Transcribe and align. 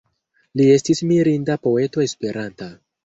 Li 0.61 0.65
estis 0.77 1.03
mirinda 1.11 1.59
poeto 1.67 2.05
Esperanta. 2.07 2.71